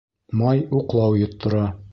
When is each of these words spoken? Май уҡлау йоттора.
Май 0.39 0.63
уҡлау 0.79 1.21
йоттора. 1.23 1.65